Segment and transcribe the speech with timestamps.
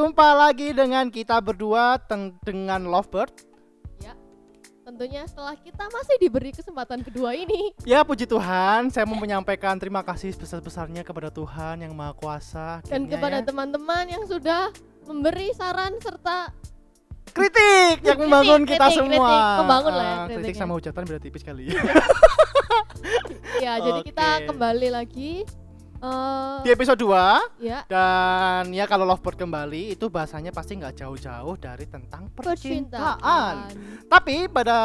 [0.00, 3.36] jumpa lagi dengan kita berdua teng- dengan Lovebird.
[3.98, 4.16] Ya,
[4.82, 7.76] tentunya setelah kita masih diberi kesempatan kedua ini.
[7.82, 13.04] Ya puji Tuhan, saya mau menyampaikan terima kasih sebesar-besarnya kepada Tuhan yang Maha Kuasa Dan
[13.06, 13.44] kepada ya.
[13.44, 14.72] teman-teman yang sudah
[15.04, 16.48] memberi saran serta
[17.30, 19.28] kritik yang Kritik, membangun kita kritik, semua.
[19.28, 19.58] kritik.
[19.60, 20.60] Membangun lah ya, Ah, kritik kritiknya.
[20.60, 21.64] sama hujatan beda tipis kali.
[23.60, 25.32] ya jadi kita kembali lagi
[26.00, 31.56] eh Di episode 2 ya dan ya kalau Lovebird kembali itu bahasanya pasti nggak jauh-jauh
[31.60, 33.70] dari tentang percintaan.
[33.70, 34.08] percintaan.
[34.08, 34.76] Tapi pada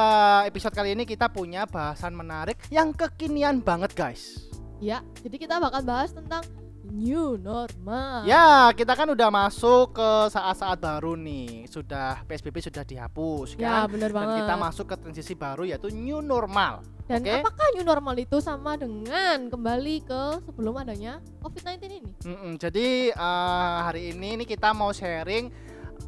[0.47, 4.47] episode kali ini kita punya bahasan menarik yang kekinian banget guys.
[4.83, 6.43] Ya, jadi kita bakal bahas tentang
[6.87, 8.21] new normal.
[8.23, 11.65] Ya, kita kan udah masuk ke saat-saat baru nih.
[11.65, 13.91] Sudah PSBB sudah dihapus Ya, kan.
[13.91, 14.37] bener Dan banget.
[14.41, 16.85] kita masuk ke transisi baru yaitu new normal.
[17.05, 17.37] Dan Oke.
[17.37, 22.11] apakah new normal itu sama dengan kembali ke sebelum adanya COVID-19 ini?
[22.23, 25.53] Mm-mm, jadi eh, hari ini nih kita mau sharing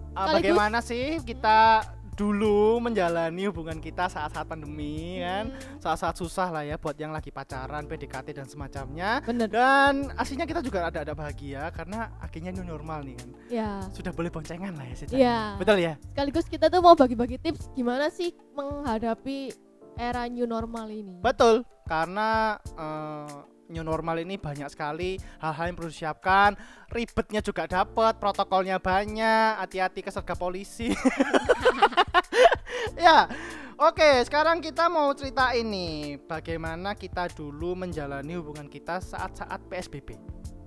[0.09, 1.85] Sekaligus- bagaimana sih kita
[2.17, 5.53] dulu menjalani hubungan kita saat-saat pandemi kan.
[5.53, 9.21] Hmm, Saat-saat susah lah ya buat yang lagi pacaran, PDKT dan semacamnya.
[9.21, 9.45] bener.
[9.47, 13.29] Dan aslinya kita juga ada ada bahagia karena akhirnya new normal nih kan.
[13.53, 13.71] Ya.
[13.93, 15.13] Sudah boleh boncengan lah ya Sita.
[15.13, 15.39] Iya.
[15.61, 15.93] Betul ya?
[16.09, 19.53] Sekaligus kita tuh mau bagi-bagi tips gimana sih menghadapi
[20.01, 21.21] era new normal ini.
[21.21, 23.37] Betul, karena eh,
[23.69, 26.55] new normal ini banyak sekali hal-hal yang perlu disiapkan,
[26.91, 30.91] ribetnya juga dapat, protokolnya banyak, hati-hati ke serga polisi.
[32.97, 33.27] ya,
[33.77, 40.15] oke, sekarang kita mau cerita ini bagaimana kita dulu menjalani hubungan kita saat-saat PSBB.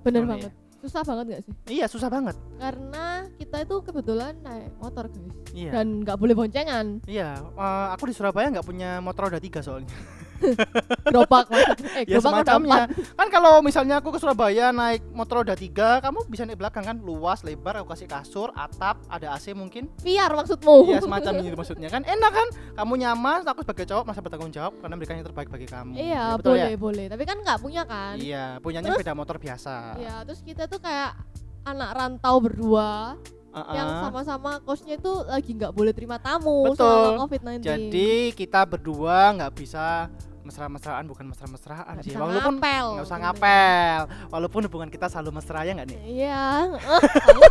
[0.05, 0.53] Bener Boleh banget.
[0.81, 1.53] Susah banget gak sih?
[1.77, 2.41] Iya, susah banget.
[2.56, 5.77] Karena kita itu kebetulan naik motor guys Iya.
[5.77, 7.05] dan nggak boleh boncengan.
[7.05, 9.93] Iya, eh, aku di Surabaya nggak punya motor roda tiga soalnya.
[11.06, 11.46] Gerobak.
[11.92, 16.42] Eh, ya semacamnya kan kalau misalnya aku ke Surabaya naik motor roda tiga kamu bisa
[16.42, 20.88] naik belakang kan luas lebar aku kasih kasur atap ada AC mungkin Biar maksudmu.
[20.88, 24.72] Iya semacam itu maksudnya kan enak kan kamu nyaman aku sebagai cowok masa bertanggung jawab
[24.76, 26.78] karena mereka yang terbaik bagi kamu Iya, Ya, betul boleh, ya?
[26.78, 27.04] boleh.
[27.06, 28.15] Tapi kan nggak punya kan?
[28.16, 31.16] iya punyanya Terus- beda motor biasa Iya, terus kita tuh kayak
[31.62, 33.19] anak rantau berdua
[33.50, 33.75] Uh-uh.
[33.75, 36.86] yang sama-sama kosnya itu lagi nggak boleh terima tamu Betul.
[36.86, 37.59] selama COVID-19.
[37.60, 40.06] jadi kita berdua nggak bisa
[40.50, 42.87] mesra-mesraan bukan mesra-mesraan sih walaupun ngapel.
[42.93, 46.43] nggak usah ngapel walaupun hubungan kita selalu mesra ya nggak nih Iya.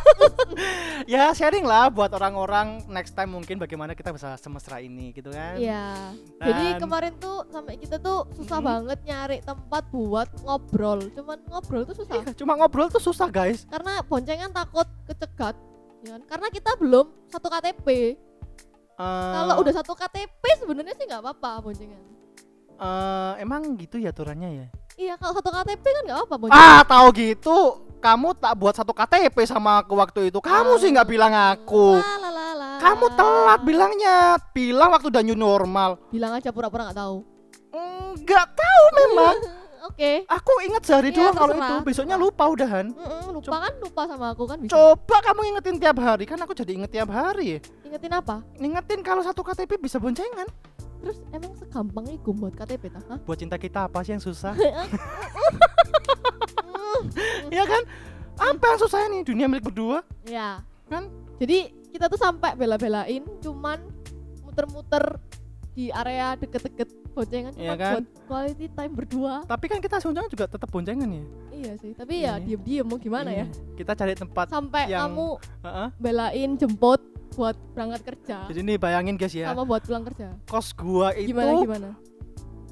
[1.14, 5.56] ya sharing lah buat orang-orang next time mungkin bagaimana kita bisa semesra ini gitu kan
[5.56, 6.12] Iya.
[6.40, 8.68] Jadi kemarin tuh sampai kita tuh susah Mhm.
[8.68, 11.00] banget nyari tempat buat ngobrol.
[11.12, 12.20] Cuman ngobrol tuh susah.
[12.20, 15.56] Iya, cuma ngobrol tuh susah guys Karena boncengan takut kecegat.
[16.00, 16.22] Ya kan?
[16.26, 17.88] Karena kita belum satu KTP.
[18.96, 22.04] Eh, Kalau udah satu KTP sebenarnya sih nggak apa-apa boncengan.
[22.79, 24.67] Eh, emang gitu ya aturannya ya?
[24.95, 27.57] Iya, kalau satu KTP kan nggak apa-apa ah tahu gitu.
[28.00, 30.40] Kamu tak buat satu KTP sama aku waktu itu.
[30.40, 32.00] Kamu sih nggak bilang aku.
[32.00, 32.69] La, la, la, la.
[32.79, 34.17] kamu telat bilangnya.
[34.51, 36.00] Bilang waktu udah new normal.
[36.07, 37.17] Bilang aja pura-pura nggak tahu.
[38.19, 39.35] nggak tahu memang.
[39.90, 40.22] Oke.
[40.28, 41.75] aku inget sehari Iya, doang kalau itu.
[41.81, 43.73] Besoknya lupa udahan Mm-mm, lupa kan?
[43.79, 44.69] Lupa sama aku kan bisa.
[44.69, 46.23] coba kamu ingetin tiap hari.
[46.28, 47.59] Kan aku jadi inget tiap hari ya.
[47.88, 48.44] Ingetin apa?
[48.59, 50.46] ingetin kalau satu KTP bisa boncengan
[51.00, 52.92] Terus emang segampang itu buat KTP?
[52.92, 53.18] Hah?
[53.20, 54.52] buat cinta kita apa sih yang susah
[57.50, 57.82] Iya kan
[58.38, 60.62] apa yang susahnya nih dunia milik berdua ya.
[60.88, 61.09] Kan?
[61.38, 63.78] Jadi kita tuh sampai bela-belain cuman
[64.42, 65.18] muter-muter
[65.72, 67.92] di area deket-deket boncengan Iya cuma kan?
[67.94, 69.34] buat quality time berdua.
[69.46, 72.44] tapi kan kita sebenarnya juga tetap boncengan ya Iya sih, tapi ya Iya.
[72.46, 73.44] diem-diem mau gimana ya?
[73.44, 73.46] Iya.
[73.76, 75.28] kita cari tempat Sampai yang- kamu
[75.62, 75.88] Heeh.
[75.98, 77.00] belain jemput
[77.31, 80.34] buat berangkat kerja jadi nih bayangin guys ya sama buat pulang kerja.
[80.45, 81.90] kos gua itu Gimana gimana?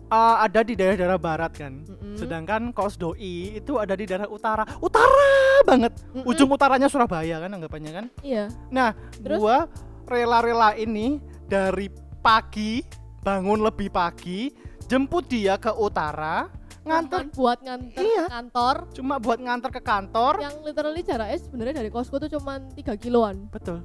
[0.08, 2.16] uh, ada di daerah-daerah barat kan Mm-mm.
[2.16, 5.30] sedangkan kos doi itu ada di daerah utara utara
[5.64, 6.26] banget Mm-mm.
[6.26, 8.48] ujung utaranya Surabaya kan anggapannya kan Iya.
[8.70, 9.38] nah Terus?
[9.38, 9.68] gua
[10.04, 11.88] rela-rela ini dari
[12.18, 12.84] pagi
[13.20, 14.52] bangun lebih pagi
[14.86, 16.48] jemput dia ke utara
[16.84, 18.24] nganter buat nganter Iya.
[18.24, 22.72] ke kantor cuma buat nganter ke kantor yang literally jaraknya sebenarnya dari kosku tuh cuman
[22.72, 23.52] 3 kiloan.
[23.52, 23.84] betul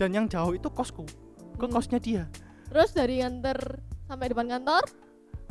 [0.00, 1.04] dan yang jauh itu kosku
[1.54, 1.68] ke Hmm.
[1.68, 2.24] kosnya dia
[2.66, 3.58] Terus dari nganter
[4.08, 4.82] sampai depan kantor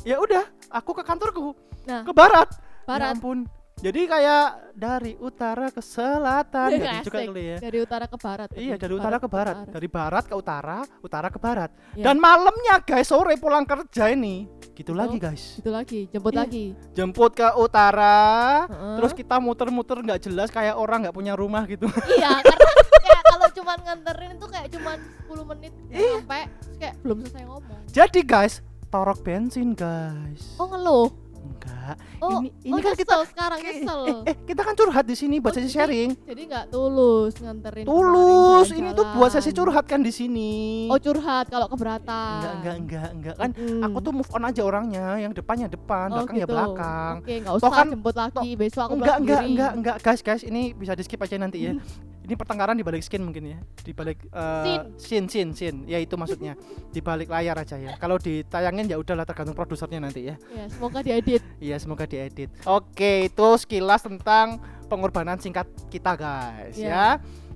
[0.01, 0.41] ya udah
[0.73, 1.53] aku ke kantorku
[1.85, 2.01] Nah.
[2.01, 3.45] ke barat ya barat ampun
[3.79, 8.49] jadi kayak dari utara ke selatan gitu juga kali ya dari utara ke barat.
[8.51, 11.71] Iya dari utara ke barat, dari barat ke utara, utara ke barat.
[11.95, 12.03] Iya.
[12.03, 14.91] Dan malamnya guys sore pulang kerja ini, gitu Gitu.
[14.91, 15.63] lagi guys.
[15.63, 16.43] Itu lagi, jemput Iya.
[16.43, 16.65] lagi.
[16.91, 18.95] Jemput ke utara, Heeh.
[18.99, 21.87] terus kita muter-muter nggak jelas kayak orang nggak punya rumah gitu.
[22.11, 22.71] iya, karena
[23.69, 24.97] cuman nganterin itu kayak cuman
[25.29, 26.41] 10 menit sampai
[26.81, 27.81] kayak belum selesai ngomong.
[27.93, 30.57] Jadi guys, torok bensin guys.
[30.57, 31.13] Oh ngeluh.
[31.39, 31.95] Enggak.
[32.17, 34.01] Oh, ini ini oh, kan kita sekarang nyesel.
[34.25, 36.17] eh, eh, kita kan curhat di sini buat Oh, sesi sharing.
[36.25, 37.85] Jadi nggak tulus nganterin.
[37.85, 40.89] Tulus, kemarin ini tuh buat sesi curhat kan di sini.
[40.89, 42.41] Oh curhat kalau keberatan.
[42.41, 43.49] enggak, enggak, enggak, enggak kan.
[43.53, 43.85] Mm.
[43.85, 46.53] Aku tuh move on aja orangnya, yang depannya depan, oh, belakang ya gitu.
[46.57, 47.13] belakang.
[47.21, 48.49] Oke, nggak Toh usah kan- jemput lagi.
[48.57, 51.77] Besok aku enggak, enggak, enggak, enggak, guys, guys, ini bisa di skip aja nanti ya.
[52.29, 56.13] Ini pertengkaran di balik skin mungkin ya, di balik eh, scene, scene, scene, ya itu
[56.13, 56.53] maksudnya
[56.93, 57.97] di balik layar aja ya.
[57.97, 60.37] Kalau ditayangin ya udahlah tergantung produsernya nanti ya.
[60.53, 61.41] Ya, semoga diedit.
[61.57, 62.53] Iya semoga diedit.
[62.69, 66.85] Oke itu sekilas tentang pengorbanan singkat kita guys Iya.
[66.85, 67.05] ya.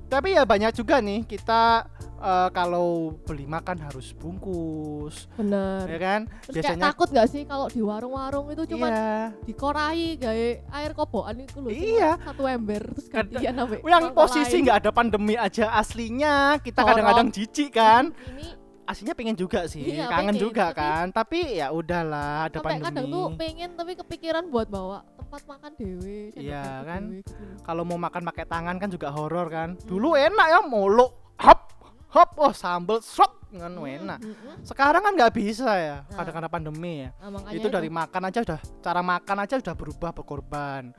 [0.09, 1.89] Tapi ya banyak juga nih kita
[2.23, 5.89] eh, kalau beli makan harus bungkus, Bener.
[5.89, 6.21] ya kan?
[6.47, 9.13] Terus kayak takut nggak sih kalau di warung-warung itu cuma iya.
[9.43, 10.47] dikorai gawe
[10.79, 11.69] air kobokan itu loh.
[11.73, 12.11] Iya.
[12.21, 13.53] Satu ember terus gantian
[13.83, 18.13] Yang posisi nggak ada pandemi aja aslinya kita kadang-kadang jijik kan.
[18.13, 21.05] Ini Aslinya pengen juga sih, Iya, kangen pengen, juga tapi- kan.
[21.15, 23.39] Tapi ya udahlah ada sampai kadang tuh pandemi.
[23.39, 26.29] pengen tapi kepikiran buat bawa tempat makan dewe.
[26.37, 27.01] Iya, kan?
[27.09, 27.33] gitu.
[27.65, 29.73] Kalau mau makan pakai tangan kan juga horor kan.
[29.73, 29.81] Hmm.
[29.89, 31.09] Dulu enak ya mulu
[31.41, 31.73] hop
[32.13, 34.21] hop oh sambel srot kan Hmm, enak.
[34.21, 34.55] hmm, hmm.
[34.61, 36.25] Sekarang kan nggak bisa ya, Nah.
[36.25, 37.09] karena pandemi ya.
[37.17, 40.93] Nah, Itu dari makan aja udah, cara makan aja udah berubah berkorban.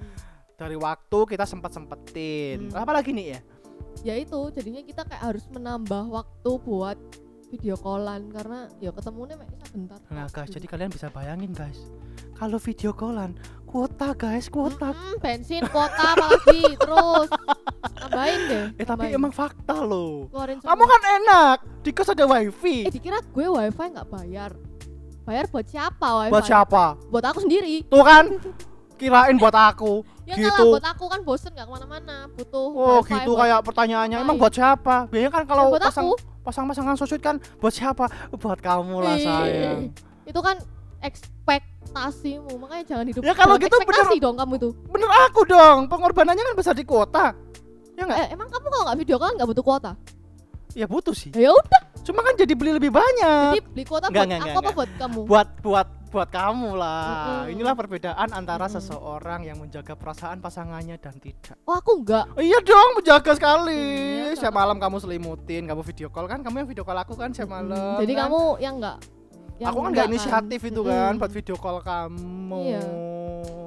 [0.58, 2.74] Dari waktu kita sempat sempetin.
[2.74, 2.82] Hmm.
[2.82, 3.40] Apalagi nih ya?
[4.02, 6.98] ya itu jadinya kita kayak harus menambah waktu buat
[7.54, 9.98] video callan karena ya ketemunya mek sebentar.
[10.10, 11.78] Nah guys, jadi kalian bisa bayangin guys,
[12.34, 13.38] kalau video callan,
[13.74, 14.94] kuota guys, kuota.
[14.94, 17.26] Mm-mm, bensin kuota apalagi terus
[17.98, 18.64] tambahin deh.
[18.72, 19.18] Eh tapi tambahin.
[19.18, 20.30] emang fakta loh.
[20.62, 22.86] Kamu kan enak, di kos ada eh wifi.
[22.86, 24.54] dikira gue wifi nggak bayar.
[25.26, 26.30] Bayar buat siapa wifi?
[26.30, 26.84] Buat siapa?
[27.10, 27.82] Buat aku sendiri.
[27.84, 28.30] Tuh kan,
[28.94, 30.06] kirain buat aku.
[30.24, 30.72] Ya enggak lah Gitu.
[30.72, 34.56] buat aku kan bosen nggak ke mana-mana butuh Oh wifi gitu kayak pertanyaannya emang buat
[34.56, 35.04] siapa?
[35.12, 36.16] Biasanya kan kalau Ya, pasang aku.
[36.40, 38.08] pasang-pasangan sosmed kan buat siapa?
[38.32, 39.92] Buat kamu lah sayang.
[40.24, 40.56] Itu kan
[41.94, 44.68] ekspektasimu makanya jangan hidup Ya, kalau gitu ekspektasi dong kamu itu.
[44.90, 47.32] Bener aku dong, pengorbanannya kan besar di kuota.
[47.94, 48.18] Ya nggak?
[48.18, 49.92] Eh, emang kamu kalau nggak video kan nggak butuh kuota?
[50.74, 51.30] Ya butuh sih.
[51.30, 53.56] Ya udah, Cuma kan jadi beli lebih banyak.
[53.56, 55.20] jadi beli kuota Nggak, buat nggak, aku nggak, apa buat kamu?
[55.24, 57.06] buat buat buat kamu lah.
[57.10, 57.52] Mm-mm.
[57.54, 58.76] Inilah perbedaan antara Mm-mm.
[58.76, 61.54] seseorang yang menjaga perasaan pasangannya dan tidak.
[61.64, 62.26] Oh aku enggak.
[62.36, 63.82] Iya dong, menjaga sekali.
[64.30, 66.42] Iya, Siap malam kamu selimutin, kamu video call kan?
[66.42, 67.98] Kamu yang video call aku kan siap malam.
[68.02, 68.26] Jadi kan?
[68.26, 68.98] kamu yang enggak
[69.62, 71.20] yang aku kan enggak nggak inisiatif itu kan Mm-mm.
[71.22, 72.60] buat video call kamu.
[72.66, 72.84] Iya.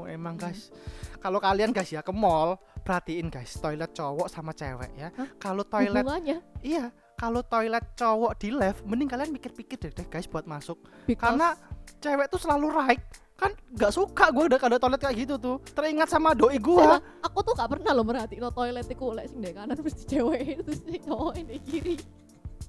[0.08, 0.74] Emang guys,
[1.22, 5.10] kalau kalian guys ya ke mall, perhatiin guys toilet cowok sama cewek ya.
[5.38, 10.26] Kalau toilet Hubungannya iya, kalau toilet cowok di left, mending kalian mikir-pikir deh, deh guys
[10.28, 10.78] buat masuk.
[11.06, 11.54] because Karena
[12.02, 13.04] cewek tuh selalu right.
[13.38, 15.62] Kan nggak suka gue udah ada toilet kayak gitu tuh.
[15.78, 16.58] Teringat sama doi.
[16.58, 20.66] Saya- aku tuh gak pernah loh merhatiin no toilet iku lek sing kanan mesti cewek
[20.66, 21.96] itu sing cowok ini kiri.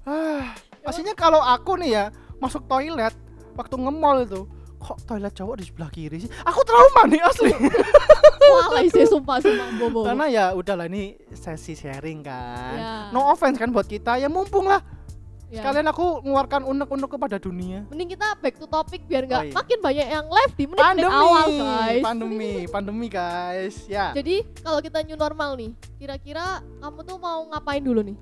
[0.05, 0.53] Ah,
[0.85, 2.05] aslinya kalau aku nih ya
[2.39, 3.13] masuk toilet
[3.53, 4.41] waktu nge-mall itu
[4.79, 6.31] kok toilet cowok di sebelah kiri sih?
[6.41, 7.51] Aku trauma nih asli.
[8.49, 10.07] Wah, sih sumpah sumpah bobo.
[10.07, 12.73] Karena ya udahlah ini sesi sharing kan.
[12.73, 12.93] Ya.
[13.11, 14.79] No offense kan buat kita ya mumpung lah
[15.49, 15.65] Ya.
[15.65, 17.81] sekalian aku mengeluarkan unek-unek kepada dunia.
[17.89, 19.55] Mending kita back to topic biar nggak Oh, iya.
[19.57, 22.03] makin banyak yang live di menit-menit Pandemi, awal guys.
[22.05, 23.75] pandemi, pandemi guys.
[23.89, 24.13] Ya.
[24.13, 28.13] Jadi kalau kita new normal nih, kira-kira kamu tuh mau ngapain dulu nih?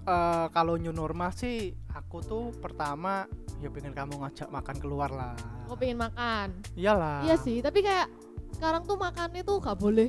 [0.00, 3.28] Eh, kalau new normal sih aku tuh pertama
[3.60, 5.36] ya pengen kamu ngajak makan keluar lah.
[5.68, 6.56] Mau pengen makan?
[6.72, 7.28] Iyalah.
[7.28, 8.08] Iya sih, tapi kayak
[8.56, 10.08] sekarang tuh makannya tuh gak boleh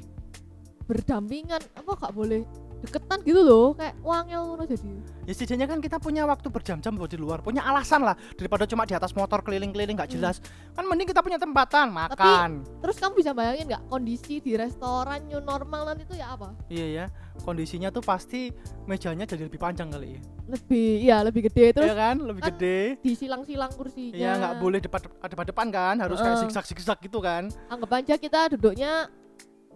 [0.87, 2.47] berdampingan, apa gak boleh
[2.81, 4.91] deketan gitu loh, kayak wangel ngono jadi.
[5.23, 8.83] Ya setidaknya kan kita punya waktu berjam-jam buat di luar, punya alasan lah daripada cuma
[8.83, 10.17] di atas motor keliling-keliling nggak Hmm.
[10.17, 10.41] jelas.
[10.71, 12.49] Kan mending kita punya tempatan makan.
[12.81, 16.57] Terus kamu bisa bayangin nggak kondisi di restoran new normal nanti tuh ya apa?
[16.67, 17.05] Iya ya,
[17.41, 18.49] kondisinya tuh pasti
[18.83, 20.21] mejanya jadi lebih panjang kali ya.
[20.51, 22.79] Lebih, ya lebih gede terus Iya kan, lebih kan gede.
[22.99, 24.17] disilang-silang kursinya.
[24.17, 26.43] Iya nggak boleh depan depan-depan kan, harus kayak Heeh.
[26.49, 27.47] zigzag zigzag gitu kan.
[27.69, 29.05] Anggap aja kita duduknya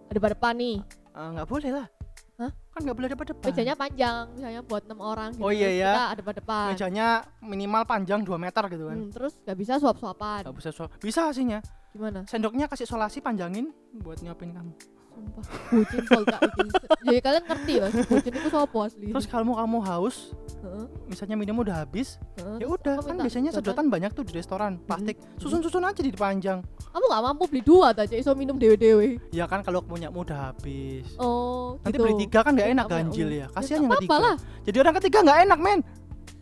[0.08, 0.76] depan-depan nih,
[1.16, 1.86] Eh, nggak boleh lah.
[2.76, 3.46] Kan nggak boleh depan-depan.
[3.48, 5.48] mejanya panjang, misalnya buat enam orang gitu.
[5.48, 5.92] Oh iya ya.
[5.96, 6.66] Kita ada depan.
[6.76, 7.06] Mejanya
[7.40, 8.96] minimal panjang 2 meter gitu kan.
[9.00, 10.44] Hmm, terus nggak bisa suap-suapan.
[10.44, 11.64] Nggak bisa so- bisa aslinya.
[11.96, 12.28] Gimana?
[12.28, 14.76] Sendoknya kasih solasi panjangin buat nyopin kamu.
[15.16, 16.68] Sumpah, bucin pol tak iki.
[17.02, 19.08] Jadi kalian ngerti lah, bucin itu sopo asli.
[19.08, 20.36] Terus kalau kamu haus,
[21.08, 22.20] misalnya minum udah habis,
[22.60, 23.88] ya udah kan biasanya sedotan.
[23.88, 26.60] banyak tuh di restoran plastik susun-susun aja di panjang
[26.92, 29.16] Kamu nggak mampu beli dua aja iso minum dewe-dewe.
[29.30, 32.04] ya kan kalau punya udah habis Oh, nanti gitu.
[32.04, 34.30] beli tiga kan nggak Ya, enak nggak ganjil ya kasihan yang ketiga
[34.64, 35.80] jadi orang ketiga nggak enak men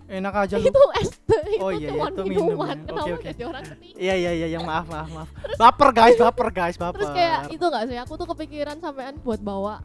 [0.06, 2.74] enak aja lu itu es itu Oh iya, iya, itu minum minuman.
[2.74, 2.84] ya.
[2.84, 3.28] Kenapa Oke, oke.
[3.30, 3.96] jadi orang ketiga?
[3.96, 7.64] iya iya iya yang maaf maaf maaf baper guys baper guys baper Terus kayak itu
[7.64, 7.96] nggak sih?
[7.98, 9.80] Aku tuh kepikiran sampean buat bawa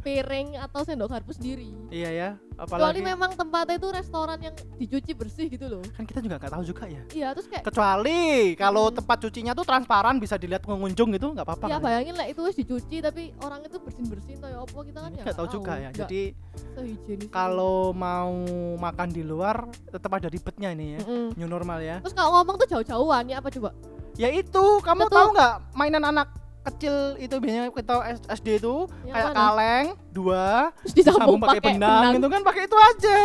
[0.00, 5.12] piring atau sendok garpu sendiri Iya ya, kecuali apalagi memang tempatnya itu restoran yang dicuci
[5.12, 7.02] bersih gitu loh kan kita juga nggak tahu juga ya.
[7.10, 8.20] iya terus kayak Kecuali
[8.54, 8.96] kalau Hmm.
[8.96, 11.66] tempat cucinya tuh transparan bisa dilihat pengunjung gitu nggak apa-apa.
[11.66, 11.82] ya kan?
[11.82, 15.22] bayangin lah itu dicuci tapi orang itu bersin bersin toh ya apa kita kan ya
[15.22, 15.90] nggak tahu juga ya.
[15.90, 16.22] Jadi
[17.28, 18.32] kalau mau
[18.76, 21.00] makan di luar tetap ada ribetnya ini ya.
[21.02, 21.26] Mm-mm.
[21.34, 21.98] New normal ya.
[22.00, 23.70] terus kalau ngomong tuh jauh-jauhan ya apa coba
[24.18, 25.16] Ya itu, kamu Betul.
[25.16, 26.28] tahu nggak mainan anak
[26.62, 27.94] kecil itu biasanya kita
[28.28, 29.36] SD itu Yang kayak mana?
[29.36, 33.18] kaleng dua terus disambung sambung pakai benang, itu kan pakai itu aja.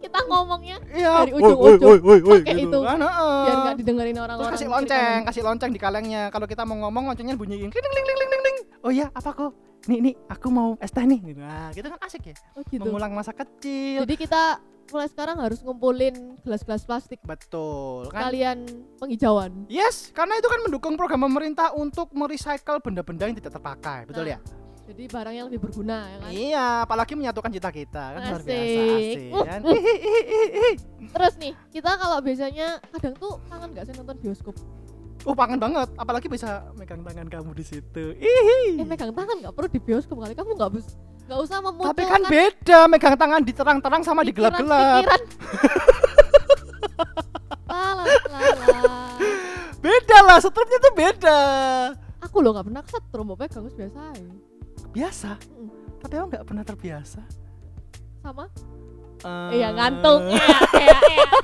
[0.00, 1.12] kita ngomongnya Iya.
[1.28, 2.00] Dari ujung ujung
[2.40, 2.78] pakai gitu itu.
[2.80, 3.36] kan, heeh.
[3.44, 6.22] biar nggak didengerin orang-orang Terus kasih lonceng, kasih lonceng di kalengnya.
[6.32, 8.58] Kalau kita mau ngomong loncengnya bunyiin kling kling kling kling kling.
[8.80, 9.52] Oh iya, apa kok?
[9.84, 11.20] Nih nih, aku mau es teh nih.
[11.20, 11.40] Gitu.
[11.40, 12.34] Nah, gitu kan asik ya.
[12.52, 14.04] oh gitu Mengulang masa kecil.
[14.04, 14.42] jadi kita
[14.90, 18.10] mulai sekarang harus ngumpulin gelas-gelas plastik Betul.
[18.10, 18.28] Kan?
[18.28, 18.58] kalian
[18.98, 24.04] penghijauan Yes, karena itu kan mendukung program pemerintah untuk merecycle benda-benda yang tidak terpakai.
[24.04, 24.38] Betul Nah, ya?
[24.86, 28.58] jadi barang yang lebih berguna ya kan Iya, apalagi menyatukan cita kita kan luar biasa
[28.58, 28.90] Asik.
[28.90, 29.60] asik kan.
[29.62, 30.72] Hihi.
[31.10, 34.54] terus nih kita kalau biasanya kadang tuh kangen nggak sih nonton bioskop
[35.28, 38.16] Oh, pangan banget, apalagi bisa megang tangan kamu di situ.
[38.16, 38.80] Hihi.
[38.80, 40.86] eh megang tangan nggak perlu di bioskop kali kamu nggak bus
[41.30, 45.06] nggak usah memunculkan Tapi kan beda megang tangan di terang-terang sama di gelap-gelap.
[49.80, 51.38] Beda lah, setrumnya tuh beda.
[52.20, 54.32] aku loh nggak pernah kesetrum mau pegang biasa aja.
[54.92, 55.30] Biasa.
[55.40, 55.70] Mm.
[56.04, 57.22] Tapi aku nggak pernah terbiasa.
[58.20, 58.44] sama
[59.20, 61.30] Eh, iya ngantuk ya, ya, ya.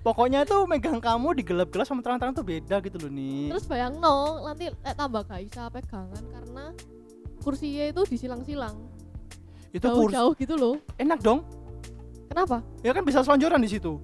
[0.00, 3.48] Pokoknya tuh megang kamu di gelap-gelap sama terang-terang tuh beda gitu loh nih.
[3.48, 6.64] terus bayang no nanti eh, tambah gak bisa pegangan karena
[7.38, 8.76] kursinya itu disilang-silang
[9.70, 11.44] itu kursi jauh-jauh gitu loh enak dong.
[12.26, 13.96] kenapa Ya kan bisa selonjoran di situ.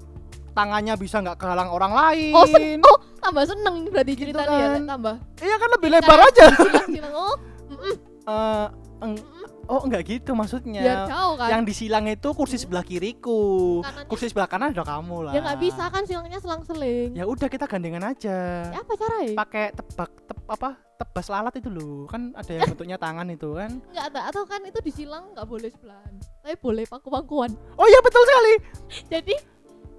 [0.52, 2.30] Tangannya bisa nggak kehalang orang lain.
[2.33, 4.83] Oh, sen- oh tambah seneng berarti Gitu ceritanya ya kan.
[4.87, 6.47] tambah Iya kan lebih lebar aja.
[6.54, 7.35] silang-silang oh
[7.71, 7.94] mm-mm,
[8.25, 8.66] Eh,
[9.02, 9.25] eng-
[9.66, 10.83] oh enggak gitu biar maksudnya.
[11.04, 13.40] jauh kan Yang disilang itu kursi sebelah kiriku.
[13.80, 15.33] Kanannya- Kursi sebelah kanan ada kamu lah.
[15.33, 18.37] ya nggak bisa kan silangnya selang-seling Ya udah kita gandengan aja.
[18.66, 20.71] ya apa caranya Pakai tebak tep, apa?
[20.94, 22.06] Tebas lalat itu loh.
[22.06, 23.71] Kan ada yang bentuknya tangan itu kan.
[23.88, 28.23] nggak ada atau kan itu disilang nggak boleh sebelahan tapi boleh pangku-pangkuan Oh iya betul
[28.23, 28.52] sekali.
[29.12, 29.35] jadi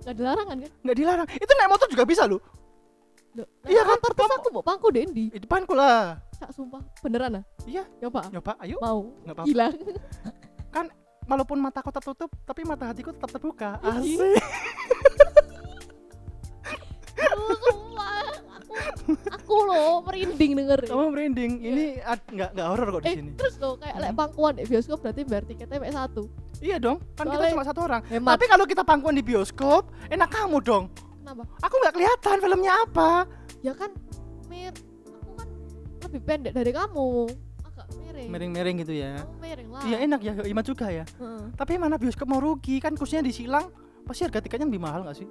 [0.01, 1.27] nggak ada larangan kan Nggak dilarang.
[1.31, 2.41] Itu naik motor juga bisa loh.
[3.35, 6.23] Loh, Iya kan, motor terus aku mau pangku Dendi Di depanku lah.
[6.35, 7.83] Tak sumpah beneran ah Iya.
[7.99, 8.77] coba Nyoba, ayo.
[8.79, 9.47] mau Nggak apa-apa.
[9.47, 9.67] gila
[11.25, 13.81] Walaupun mataku tertutup, tapi mata hatiku tetap terbuka.
[13.81, 14.37] Asik.
[17.17, 18.13] Aduh, sumpah
[18.51, 18.73] aku
[19.25, 21.51] aku loh merinding denger Kamu merinding.
[21.59, 23.31] Ini ad- nggak nggak horor kok di eh sini.
[23.33, 24.19] terus loh kayak lek Hmm.
[24.19, 26.23] pangkuan di bioskop berarti bayar tiketnya mek satu
[26.57, 26.97] Iya dong.
[27.13, 28.01] Kan kita Soalnya- cuma satu orang.
[28.05, 30.85] hemat Tapi kalau kita pangkuan di bioskop, enak kamu dong.
[31.17, 33.09] kenapa Aku nggak kelihatan filmnya apa.
[33.59, 33.89] ya kan
[34.45, 34.83] mir kan
[36.15, 37.27] lebih pendek dari kamu
[37.65, 39.19] agak miring Miring-miring gitu ya.
[39.19, 41.03] kamu miring lah Iya enak ya, hemat juga ya.
[41.13, 41.43] Heeh.
[41.53, 43.67] Tapi mana bioskop mau rugi kan kursinya disilang.
[44.01, 45.27] Pasti harga tiketnya lebih mahal nggak sih?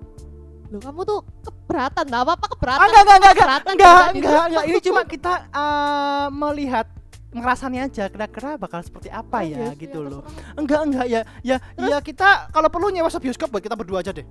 [0.68, 2.84] Loh kamu tuh keberatan, nggak apa-apa Ah, keberatan.
[2.84, 4.28] enggak, enggak, enggak, enggak, Keberatan enggak, juga enggak, gitu.
[4.44, 4.64] enggak.
[4.66, 6.86] Ini cuma kita eh, melihat
[7.34, 10.20] ngerasanya aja kira-kira bakal seperti apa Oh, ya iya sih, gitu ya loh.
[10.22, 10.54] terserah.
[10.54, 11.20] Enggak, enggak ya.
[11.40, 14.26] Ya, ya kita kalau perlu nyewa bioskop buat kita berdua aja deh.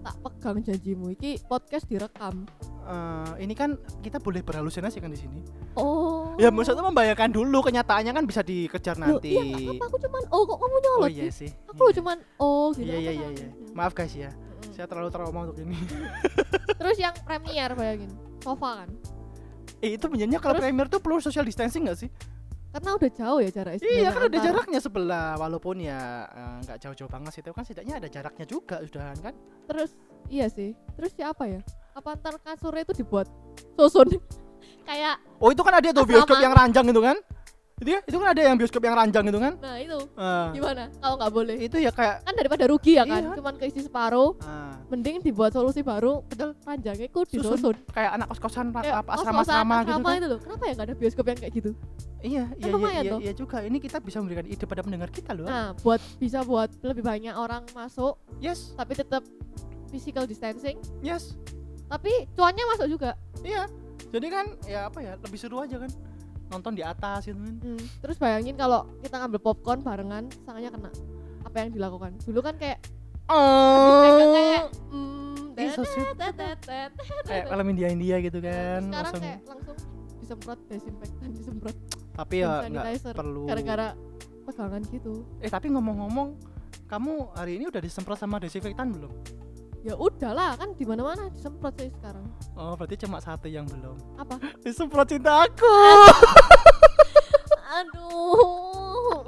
[0.00, 2.48] Tak pegang janjimu iki podcast direkam.
[2.82, 5.44] Eh, ini kan kita boleh berhalusinasi kan di sini.
[5.76, 6.32] Oh.
[6.36, 9.36] Ya maksudnya membayangkan dulu kenyataannya kan bisa dikejar Loh, nanti.
[9.36, 11.50] iya, apa aku cuman oh kok kamu nyolot Oh iya sih?
[11.68, 12.88] Aku loh cuman oh gitu.
[12.88, 13.48] Iya iya iya iya.
[13.72, 14.32] Maaf guys ya.
[14.32, 14.72] Mm-mm.
[14.72, 15.76] Saya terlalu trauma untuk ini.
[16.80, 18.90] Terus yang premier bayangin, sofa kan.
[19.80, 20.64] eh itu benernya kalau Terus?
[20.64, 22.08] premier tuh perlu social distancing gak sih?
[22.70, 23.82] Karena udah jauh ya jaraknya.
[23.82, 24.42] Iya kan antar.
[24.46, 28.78] jaraknya sebelah walaupun ya eh, nggak jauh-jauh banget sih, tapi kan setidaknya ada jaraknya juga
[28.86, 29.34] sudah kan.
[29.66, 29.90] Terus
[30.30, 30.78] iya sih.
[30.94, 31.60] Terus siapa ya?
[31.98, 33.26] Apa ntar kasurnya itu dibuat
[33.74, 34.14] susun?
[34.88, 37.16] Kayak Oh itu kan ada tuh bioskop yang ranjang itu kan?
[37.80, 39.56] Itu ya, itu kan ada yang bioskop yang ranjang itu kan?
[39.56, 40.92] nah itu Eh, gimana?
[40.92, 41.56] Kalau nggak boleh.
[41.58, 43.32] itu ya kayak Kan daripada rugi ya kan, Iya.
[43.34, 44.36] cuman keisi separuh.
[44.42, 46.20] ah, Mending dibuat solusi baru.
[46.22, 46.52] Betul.
[46.60, 47.40] Panjangnya ku Susun.
[47.56, 47.76] disusun.
[47.88, 50.12] kayak anak kos-kosan ra- Kayak apa gitu asrama kan.
[50.12, 50.38] itu loh.
[50.38, 51.70] Kenapa ya nggak ada bioskop yang kayak gitu?
[52.20, 53.20] Iya, iya, iya, iya, tuh.
[53.22, 53.56] iya juga.
[53.62, 55.48] Ini kita bisa memberikan ide pada pendengar kita loh.
[55.48, 59.24] Nah, buat bisa buat lebih banyak orang masuk, Yes, tapi tetap
[59.88, 61.32] physical distancing, yes.
[61.86, 63.16] tapi cuannya masuk juga.
[63.40, 63.64] Iya.
[64.10, 65.88] Jadi kan ya apa ya, lebih seru aja kan.
[66.50, 67.54] Nonton di atas gitu kan.
[67.56, 70.90] Hmm, Terus bayangin kalau kita ngambil popcorn barengan, tangannya kena.
[71.42, 72.10] Apa yang dilakukan?
[72.20, 72.78] Dulu kan kayak
[73.30, 74.66] kayak Oh.
[76.34, 76.90] tet, tet,
[77.22, 78.80] Kayak film India-India gitu kan.
[78.82, 79.22] Sekarang langsung.
[79.22, 79.76] kayak langsung
[80.20, 81.76] disemprot desinfektan, disemprot
[82.12, 83.46] Tapi ya nggak perlu.
[83.46, 83.86] gara-gara
[84.46, 85.12] pegangan gitu.
[85.38, 86.34] Eh tapi ngomong-ngomong,
[86.86, 89.10] kamu hari ini udah disemprot sama desinfektan belum?
[89.80, 92.28] ya udahlah kan di mana mana disemprot sih sekarang.
[92.52, 93.96] Oh berarti cuma satu yang belum.
[94.20, 94.36] Apa?
[94.64, 95.66] Disemprot cinta aku.
[97.80, 99.24] Aduh.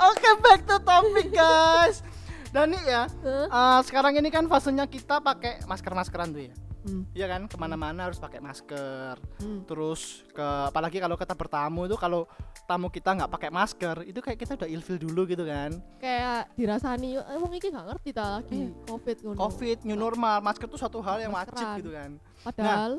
[0.00, 2.02] Oke okay, back to topic guys.
[2.50, 3.46] Dan nih ya huh?
[3.50, 6.54] uh, sekarang ini kan fasenya kita pakai masker maskeran tuh ya.
[6.80, 9.20] Hmm, Iya kan, ke mana-mana harus pakai masker.
[9.38, 9.64] hmm.
[9.64, 12.24] Terus ke apalagi kalau kita bertamu itu kalau
[12.64, 15.76] tamu kita nggak pakai masker, itu kayak kita udah ilfil dulu gitu kan.
[15.96, 18.72] kayak dirasani eh wong iki gak ngerti ta lagi Iya.
[18.86, 21.78] covid ngono Covid, new normal, masker itu suatu hal yang wajib Maskeran.
[21.78, 22.10] gitu kan.
[22.40, 22.92] padahal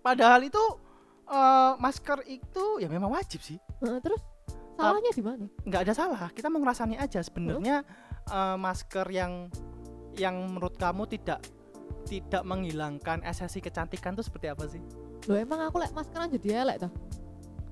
[0.00, 0.64] Padahal itu
[1.26, 3.56] eh, masker itu ya memang wajib sih.
[3.80, 4.20] Terus
[4.74, 7.82] salahnya di mana nggak ada salah kita mau ngerasani aja sebenarnya
[8.26, 9.48] eh, masker yang
[10.14, 11.42] yang menurut kamu tidak
[12.04, 14.80] tidak menghilangkan esensi kecantikan tuh seperti apa sih?
[15.24, 16.90] Loh emang aku lek maskeran jadi elek ta?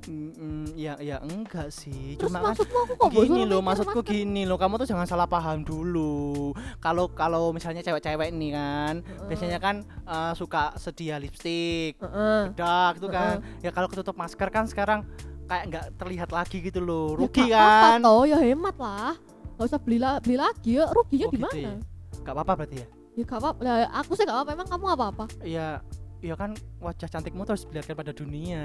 [0.03, 2.67] Mm, mm, ya ya enggak sih Terus cuma kan aku
[2.99, 4.11] kok gini loh maksudku masker?
[4.11, 6.51] gini loh kamu tuh jangan salah paham dulu
[6.83, 9.27] kalau kalau misalnya cewek-cewek nih kan Heeh.
[9.31, 12.51] biasanya kan eh, suka sedia lipstick Heeh.
[12.51, 15.07] bedak gitu kan ya kalau ketutup masker kan sekarang
[15.47, 19.15] kayak nggak terlihat lagi gitu loh Ya rugi gak apa-apa kan toh, ya hemat lah.
[19.55, 21.63] Gak usah beli, la- beli lagi ya, ruginya Oh, di gitu mana?
[21.63, 21.75] ya?
[22.19, 23.61] nggak apa-apa berarti ya Ya gak apa-apa.
[23.61, 25.25] Lah, aku sih gak apa-apa, emang kamu apa-apa?
[25.43, 25.81] ya
[26.23, 28.63] ya kan wajah cantikmu terus dilihatkan pada dunia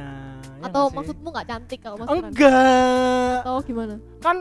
[0.61, 0.95] ya Atau sih?
[0.95, 2.29] maksudmu gak cantik kalau maskeran?
[2.29, 3.95] enggak Atau gimana?
[4.19, 4.37] kan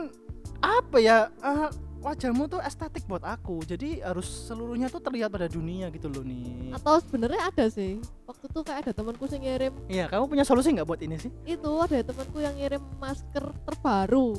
[0.57, 5.89] apa ya eh, wajahmu tuh estetik buat aku jadi harus seluruhnya tuh terlihat pada dunia
[5.89, 7.97] gitu loh nih Atau sebenarnya ada sih.
[8.23, 11.33] Waktu tuh kayak ada temanku yang ngirim iya kamu punya solusi nggak buat ini sih
[11.43, 14.37] itu ada temanku yang ngirim masker terbaru.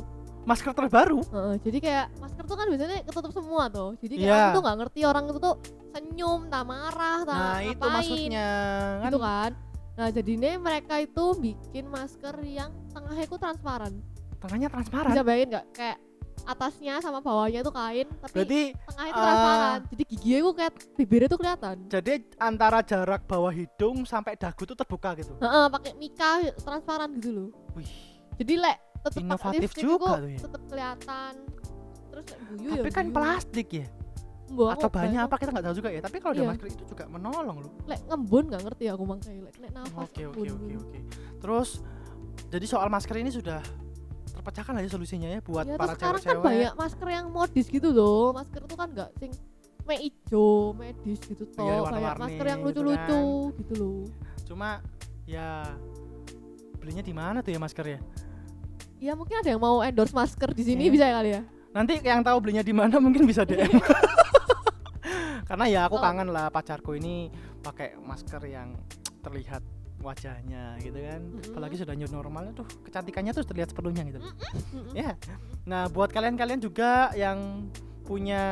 [0.49, 3.91] Masker terbaru Heeh, jadi kayak masker tuh kan biasanya ketutup semua tuh.
[4.01, 4.41] Jadi kayak Iya.
[4.43, 5.55] aku tuh nggak ngerti orang itu tuh
[5.91, 8.49] senyum, tak marah, tak nah itu ngapain, maksudnya
[8.99, 9.51] kan gitu kan.
[9.93, 13.93] Nah jadinya mereka itu bikin masker yang tengahnya itu transparan.
[14.39, 15.67] tengahnya transparan Bisa bayangin nggak?
[15.75, 15.99] Kayak
[16.47, 19.79] atasnya sama bawahnya itu kain, tapi berarti tengahnya itu ah, transparan.
[19.91, 21.77] Jadi giginya itu kayak bibirnya tuh kelihatan.
[21.89, 27.31] jadi antara jarak bawah hidung sampai dagu tuh terbuka gitu Heeh, pakai mika transparan gitu
[27.31, 27.49] loh.
[27.75, 27.91] wih
[28.39, 30.41] Jadi lek pakai Inovatif juga tuh ya.
[30.41, 31.33] tetep kelihatan.
[32.09, 33.15] Terus guyu tapi ya kan guyu.
[33.15, 33.87] plastik ya
[34.49, 36.49] Mbok, aku atau bahannya apa kita nggak tahu juga ya tapi kalau ada Iya.
[36.49, 40.23] masker itu juga menolong loh lek ngembun nggak ngerti aku makanya lek lek nafas Oke
[40.25, 40.99] oke oke oke.
[41.39, 41.69] Terus
[42.49, 43.61] jadi soal masker ini sudah
[44.31, 46.47] terpecahkan aja solusinya ya buat ya para terus sekarang kan cewek-cewek.
[46.49, 49.33] banyak masker yang modis gitu loh masker itu kan nggak sing
[49.85, 53.21] me ijo medis gitu toh Iya, kayak masker yang gitu lucu-lucu
[53.55, 54.01] gitu loh
[54.45, 54.69] Cuma
[55.25, 55.77] ya
[56.75, 57.85] belinya di mana tuh ya masker
[58.99, 59.11] ya?
[59.11, 60.93] ya mungkin ada yang mau endorse masker di sini Iya.
[60.93, 63.69] bisa kali ya Nanti yang tahu belinya di mana mungkin bisa DM.
[65.49, 66.03] Karena ya aku Oh.
[66.03, 67.29] kangen lah pacarku ini
[67.61, 68.73] pakai masker yang
[69.21, 69.61] terlihat
[70.01, 71.21] wajahnya gitu kan.
[71.23, 71.53] Mm-mm.
[71.53, 74.19] Apalagi sudah new normal tuh kecantikannya tuh terlihat sepenuhnya gitu.
[74.19, 74.97] Mm-mm.
[74.97, 75.15] Ya.
[75.69, 77.69] Nah, buat kalian-kalian juga yang
[78.03, 78.43] punya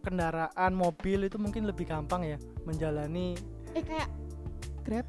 [0.00, 3.36] kendaraan mobil itu mungkin lebih gampang ya menjalani
[3.72, 4.08] eh kayak
[4.84, 5.08] grab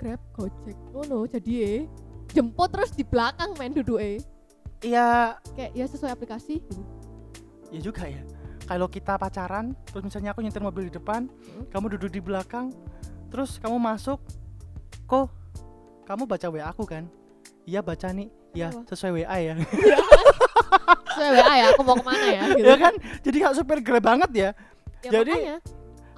[0.00, 1.82] grab gojek oh no jadi eh
[2.32, 4.18] jemput terus di belakang main duduk eh
[4.82, 6.82] Iya, kayak ya sesuai aplikasi gitu.
[7.70, 8.18] ya juga ya.
[8.62, 11.64] Kalau kita pacaran, terus misalnya aku nyetir mobil di depan, Hmm.
[11.68, 12.74] kamu duduk di belakang,
[13.28, 14.18] terus kamu masuk,
[15.04, 15.30] kok
[16.02, 17.06] kamu baca WA aku kan?
[17.62, 18.82] Iya baca nih, ya Apa?
[18.88, 19.54] sesuai WA ya.
[21.14, 22.94] sesuai WA ya aku mau ke mana ya gitu ya kan?
[23.22, 24.50] Jadi kayak supir grab banget ya.
[25.02, 25.56] Ya Jadi- makanya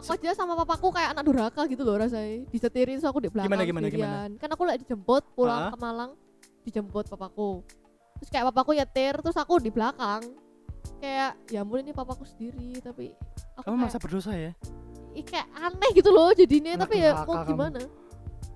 [0.06, 3.64] aja sama papaku kayak anak durhaka gitu loh rasanya disetirin so aku di belakang Gimana,
[3.64, 4.30] gimana, sendirian.
[4.36, 5.70] kan aku lagi dijemput pulang Ah.
[5.70, 6.12] ke Malang
[6.62, 7.62] dijemput papaku
[8.16, 10.22] terus kayak papaku nyetir terus aku di belakang
[10.96, 13.12] kayak ya ampun ini papaku sendiri tapi
[13.54, 14.52] aku Kamu kayak, merasa berdosa ya?
[15.12, 17.48] ih, kayak aneh gitu loh jadinya Anak tapi ya mau kamu.
[17.48, 17.80] gimana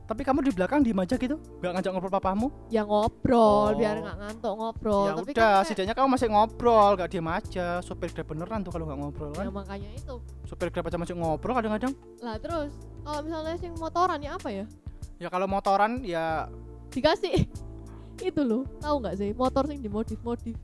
[0.04, 2.48] Tapi kamu di belakang diem aja gitu, gak ngajak ngobrol papamu?
[2.66, 3.76] ya ngobrol Oh.
[3.76, 7.28] biar nggak ngantuk ngobrol ya tapi udah, kan kayak, setidaknya kamu masih ngobrol, gak diem
[7.28, 7.66] aja.
[7.78, 9.52] Supir grab beneran tuh kalau gak ngobrol ya kan?
[9.52, 10.16] makanya itu
[10.48, 11.92] Supir grab aja masih ngobrol kadang-kadang.
[12.18, 12.72] lah terus
[13.04, 14.64] kalau misalnya sing motoran ya apa ya
[15.18, 16.48] Ya kalau motoran ya
[16.88, 17.44] dikasih
[18.24, 20.56] itu loh tahu nggak sih motor sing dimodif modif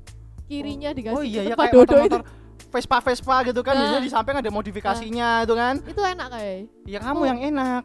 [0.44, 2.23] kirinya dikasih Oh iya ya kayak dodo motor-motor
[2.66, 3.81] Vespa Vespa gitu kan, Nah.
[3.87, 5.75] biasanya di samping ada modifikasinya itu kan.
[5.79, 5.90] itu.
[5.90, 7.27] itu enak kayak Ya kamu Oh.
[7.29, 7.83] yang enak.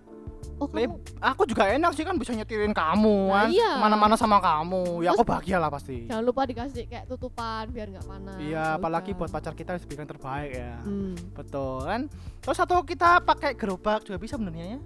[0.56, 3.50] Oh kamu Aku juga enak sih kan bisa nyetirin kamu Nah, kan.
[3.50, 3.72] iya.
[3.78, 5.02] Mana-mana sama kamu.
[5.02, 6.04] Ya aku bahagia lah pasti.
[6.06, 9.84] jangan lupa dikasih kayak tutupan biar nggak panas Iya, Ya apalagi buat pacar kita harus
[9.84, 10.80] berikan terbaik ya.
[10.82, 11.16] hmm.
[11.34, 12.02] Betul kan?
[12.40, 14.80] Terus atau kita pakai gerobak juga bisa sebenarnya ya.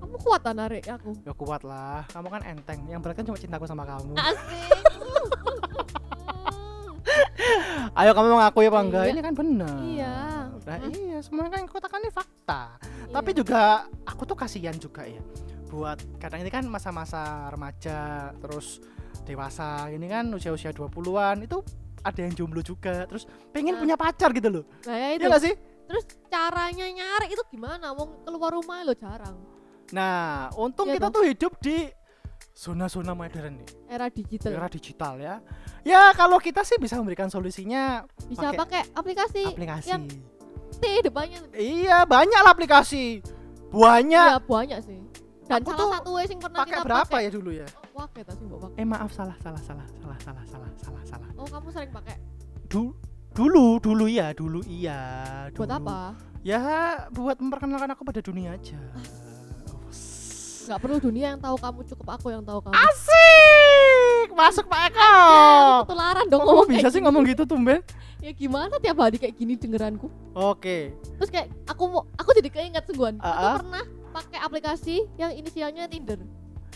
[0.00, 2.08] kamu kuat tak narik aku Ya kuat lah.
[2.08, 2.80] Kamu kan enteng.
[2.84, 4.16] Yang berat kan cuma cintaku sama kamu.
[4.16, 4.80] asik
[7.92, 9.04] Ayo kamu mengakui apa enggak?
[9.04, 9.12] Iya.
[9.12, 9.76] Ini kan benar.
[9.82, 10.16] iya
[10.60, 10.92] Nah, Hmm.
[10.92, 12.60] iya, semuanya kan katakan ini fakta.
[12.76, 13.12] Iya.
[13.12, 13.60] Tapi juga
[14.02, 15.20] aku tuh kasihan juga ya
[15.66, 18.82] buat kadang ini kan masa-masa remaja terus
[19.22, 21.62] dewasa ini kan usia-usia 20-an itu
[22.00, 23.80] ada yang jomblo juga terus pengen Nah.
[23.80, 24.64] punya pacar gitu loh.
[24.82, 25.54] nah ya itu Iya gak sih?
[25.86, 29.38] terus caranya nyari itu gimana wong keluar rumah lo jarang
[29.90, 31.14] Nah, untung Iya kita toh.
[31.16, 31.76] tuh hidup di
[32.50, 35.34] zona-zona modern nih era digital era digital ya
[35.82, 40.02] ya kalau kita sih bisa memberikan solusinya bisa pakai pakai aplikasi aplikasi yang
[40.80, 41.38] Depannya.
[41.52, 43.20] Iya banyak lah aplikasi.
[43.70, 44.28] Banyak.
[44.30, 44.98] Iya banyak sih.
[45.50, 47.22] Dan Aku salah tuh satu yang pernah pakai kita berapa pakai.
[47.26, 47.66] ya dulu ya?
[47.90, 48.78] Oh, pakai tak sih pakai.
[48.78, 51.28] Eh maaf salah salah salah salah salah salah salah salah.
[51.34, 52.16] Oh kamu sering pakai?
[52.70, 52.94] Du-
[53.30, 54.98] dulu dulu ya dulu iya
[55.50, 55.66] dulu.
[55.66, 55.98] buat apa?
[56.46, 56.60] Ya
[57.10, 58.78] buat memperkenalkan aku pada dunia aja.
[60.66, 62.74] Nggak perlu dunia yang tahu kamu cukup aku yang tahu kamu.
[62.78, 65.00] Asik masuk pak Eko.
[65.00, 67.06] Ya, ketularan dong Kok ngomong bisa sih gini.
[67.08, 67.80] ngomong gitu tumben
[68.20, 70.12] ya gimana tiap hari kayak gini dengeranku?
[70.36, 70.92] Oke.
[71.16, 73.16] Terus kayak aku mau aku jadi keinget sungguhan.
[73.24, 73.56] Ah, aku ah.
[73.64, 76.20] pernah pakai aplikasi yang inisialnya Tinder.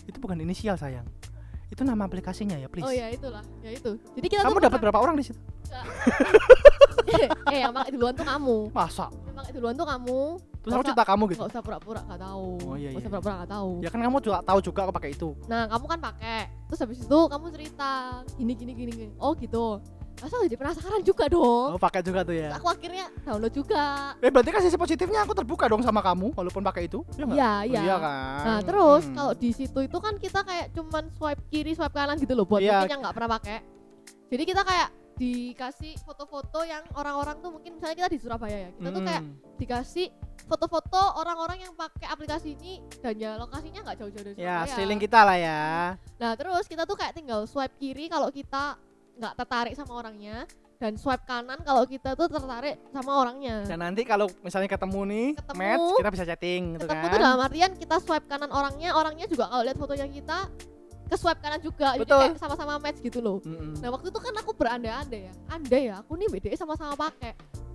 [0.08, 1.04] Itu bukan inisial sayang.
[1.68, 2.88] Itu nama aplikasinya ya please.
[2.88, 3.44] Oh ya itulah.
[3.60, 4.00] Ya itu.
[4.16, 5.40] Jadi kita kamu tuh dapat berapa orang di situ?
[7.52, 8.72] Eh yang pakai duluan tuh kamu.
[8.72, 9.12] Masa?
[9.28, 10.20] Yang pakai duluan tuh kamu
[10.64, 11.40] terus Nggak aku cerita kamu gitu?
[11.44, 12.48] Nggak usah pura-pura nggak tahu.
[12.64, 13.12] Oh, iya, nggak usah iya.
[13.12, 13.70] pura-pura nggak tahu.
[13.84, 15.28] Ya kan kamu juga tahu juga aku pakai itu.
[15.44, 16.40] Nah kamu kan pakai.
[16.64, 17.90] Terus habis itu kamu cerita
[18.34, 19.12] gini gini gini, gini.
[19.20, 19.66] oh gitu.
[20.14, 21.74] Masa jadi penasaran juga dong.
[21.74, 22.56] Oh pakai juga tuh ya?
[22.56, 24.14] Aku akhirnya download juga.
[24.24, 27.04] Eh berarti kan sisi positifnya aku terbuka dong sama kamu walaupun pakai itu.
[27.14, 27.36] Ya nggak?
[27.36, 27.96] Iya Oh, iya iya.
[28.00, 28.40] kan?
[28.40, 29.14] Nah terus Hmm.
[29.14, 32.62] kalau di situ itu kan kita kayak cuman swipe kiri swipe kanan gitu loh buat
[32.62, 32.80] Iya.
[32.80, 33.58] mungkin yang nggak pernah pakai.
[34.32, 38.88] Jadi kita kayak dikasih foto-foto yang orang-orang tuh mungkin misalnya kita di Surabaya ya kita
[38.90, 39.34] tuh kayak Hmm.
[39.56, 40.06] dikasih
[40.44, 44.68] foto-foto orang-orang yang pakai aplikasi ini dan ya lokasinya nggak jauh-jauh dari ya Surabaya.
[44.68, 45.62] sekeliling kita lah ya
[46.14, 48.76] Nah terus kita tuh kayak tinggal swipe kiri kalau kita
[49.14, 53.62] nggak tertarik sama orangnya dan swipe kanan kalau kita tuh tertarik sama orangnya.
[53.64, 55.56] dan nanti kalau misalnya ketemu nih Ketemu.
[55.56, 59.24] match kita bisa chatting gitu ketemu kan tuh dalam artian kita swipe kanan orangnya orangnya
[59.24, 60.38] juga kalau lihat fotonya kita
[61.04, 62.04] ke swipe kanan juga Betul.
[62.04, 63.80] jadi kayak sama-sama match gitu loh Mm-mm.
[63.80, 67.32] nah waktu itu kan aku berandai-andai ya andai ya aku nih BDE sama-sama pakai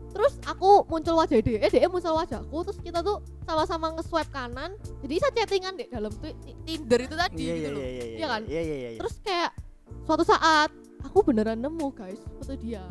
[0.09, 5.13] terus aku muncul wajah DE DE muncul wajahku terus kita tuh sama-sama nge-swipe kanan jadi
[5.13, 7.79] bisa chattingan deh dalam twi- Tinder itu tadi iya gitu iya loh.
[7.79, 8.41] iya iya Iya kan?
[8.45, 9.51] iya iya iya terus kayak
[10.03, 10.69] suatu saat
[10.99, 12.83] aku beneran nemu guys foto dia.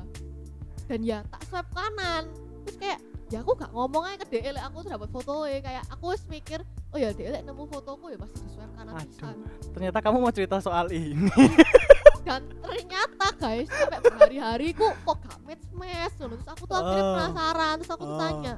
[0.87, 2.24] Dan ya tak swipe kanan.
[2.64, 5.85] Terus kayak ya aku gak ngomong aja ke DE lek aku tuh dapat foto kayak
[5.90, 9.04] aku wis mikir oh ya DE lek nemu fotoku ya pasti di swipe kanan Aduh.
[9.04, 9.37] pisan.
[9.70, 11.28] ternyata kamu mau cerita soal ini
[12.28, 17.12] dan ternyata guys sampai berhari-hari ku kok gak match match terus aku tuh akhirnya Oh.
[17.16, 18.20] penasaran terus aku tuh Oh.
[18.20, 18.54] tanya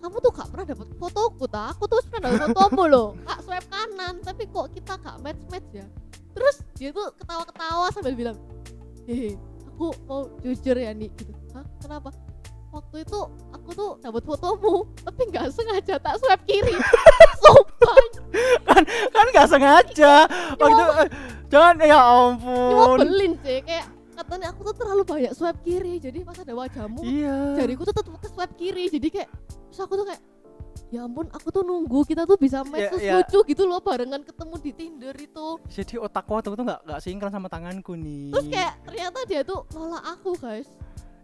[0.00, 1.62] kamu tuh gak pernah dapat fotoku ta?
[1.76, 5.70] Aku tuh pernah dapat fotomu loh kak swipe kanan tapi kok kita gak match match
[5.72, 5.86] ya?
[6.30, 8.36] Terus dia tuh ketawa-ketawa sambil bilang
[9.08, 11.32] hehe aku mau jujur ya nih gitu.
[11.56, 11.64] Hah?
[11.80, 12.12] Kenapa?
[12.70, 16.76] Waktu itu aku tuh dapat fotomu tapi nggak sengaja tak swipe kiri.
[17.42, 17.96] Sumpah.
[19.10, 20.12] Kan nggak sengaja.
[20.54, 21.08] Waktu eh,
[21.50, 23.86] jangan ya ini mau ampun belin sih kayak
[24.20, 27.56] katanya aku tuh terlalu banyak swipe kiri jadi pas ada wajahmu iya.
[27.56, 28.84] jariku tuh tetep ke swipe kiri.
[28.88, 29.28] Jadi kayak
[29.72, 30.22] terus aku tuh kayak
[30.90, 33.14] ya ampun aku tuh nunggu kita tuh bisa match Ya, terus ya.
[33.22, 35.46] lucu gitu loh barengan ketemu di Tinder itu.
[35.68, 38.32] Jadi otakku waktu itu nggak nggak sinkron sama tanganku nih.
[38.34, 40.68] Terus kayak ternyata dia tuh nolak aku guys.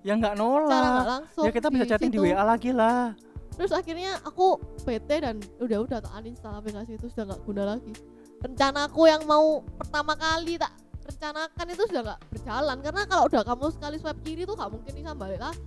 [0.06, 2.32] Ya nggak cara nggak nolak langsung ya kita bisa chatting di situ.
[2.32, 3.12] WA lagi lah.
[3.56, 8.15] Terus akhirnya aku bete dan udah udah tak uninstall aplikasi itu sudah nggak guna lagi
[8.46, 10.70] rencanaku yang mau pertama kali tak
[11.02, 12.76] rencanakan itu sudah nggak berjalan.
[12.80, 15.60] Karena kalau udah kamu sekali swipe kiri tuh nggak mungkin bisa balik lagi.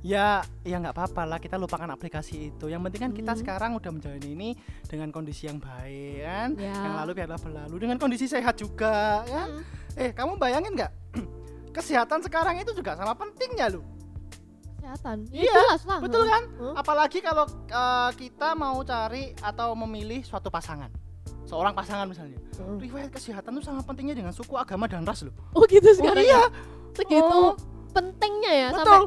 [0.00, 2.66] Ya ya nggak apa-apa lah kita lupakan aplikasi itu.
[2.66, 3.40] Yang penting kan kita Hmm.
[3.40, 4.48] sekarang udah menjalani ini
[4.84, 6.48] dengan kondisi yang baik kan?
[6.56, 6.72] Ya.
[6.72, 7.74] Yang lalu biarlah berlalu.
[7.78, 9.44] Dengan kondisi sehat juga ya?
[9.46, 9.62] Hmm.
[9.94, 10.92] eh kamu bayangin nggak?
[11.76, 13.84] Kesehatan sekarang itu juga sama pentingnya loh.
[14.74, 15.28] Kesehatan?
[15.28, 15.98] Ya, Iya, jelas lah.
[16.00, 16.42] betul kan?
[16.56, 16.74] Huh?
[16.74, 20.88] apalagi kalau eh, kita mau cari atau memilih suatu pasangan
[21.50, 22.76] seorang pasangan misalnya Hmm.
[22.76, 26.22] riwayat kesehatan itu sangat pentingnya dengan suku agama dan ras loh oh gitu oh, sekarang
[26.22, 26.48] iya ya?
[26.92, 27.56] segitu Oh.
[27.90, 29.02] pentingnya ya sampai betul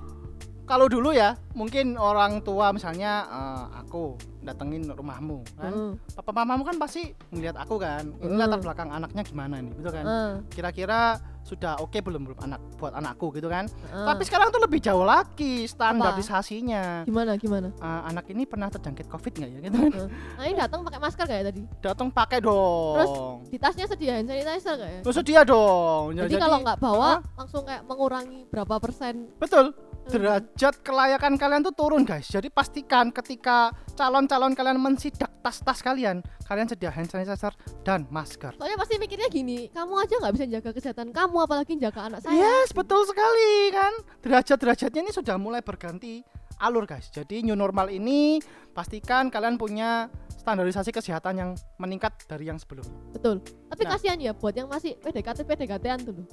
[0.64, 5.72] kalau dulu ya mungkin orang tua misalnya eh, aku datengin rumahmu kan.
[5.72, 5.94] Hmm.
[6.14, 8.40] papa mamamu kan pasti melihat aku kan ini Hmm.
[8.40, 9.72] latar belakang anaknya gimana nih?
[9.74, 10.06] Betul kan.
[10.06, 10.34] Hmm.
[10.50, 11.02] kira-kira
[11.44, 13.68] sudah oke belum belum anak buat anakku gitu kan.
[13.92, 14.08] Hmm.
[14.08, 17.04] tapi sekarang tuh lebih jauh lagi standarisasinya.
[17.04, 17.68] Gimana gimana?
[17.72, 20.08] Eh, anak ini pernah terjangkit covid nggak ya gitu kan.
[20.40, 21.62] Nah ini datang pakai masker gak ya tadi?
[21.80, 23.44] Datang pakai dong.
[23.48, 25.00] Di tasnya sedia hand sanitizer gak ya?
[25.04, 26.16] Terus dia dong.
[26.16, 27.20] Ya, jadi, kalau nggak bawa Hah?
[27.36, 29.72] langsung kayak mengurangi berapa persen betul.
[30.10, 32.28] Derajat kelayakan kalian tuh turun guys.
[32.28, 37.56] Jadi pastikan ketika calon-calon kalian mensidak tas-tas kalian kalian sedia hand sanitizer
[37.88, 38.56] dan masker.
[38.60, 42.36] Soalnya pasti mikirnya gini kamu aja nggak bisa jaga kesehatan kamu apalagi jaga anak saya.
[42.36, 43.94] Yes betul sekali kan?
[44.24, 46.24] Derajat-derajatnya ini sudah mulai berganti
[46.60, 47.08] alur guys.
[47.12, 48.44] Jadi new normal ini
[48.76, 50.12] pastikan kalian punya
[50.44, 52.92] standarisasi kesehatan yang meningkat dari yang sebelumnya.
[53.16, 53.40] Betul.
[53.72, 53.92] Tapi Nah.
[53.96, 56.28] kasihan ya buat yang masih PDKT PDKT-an tuh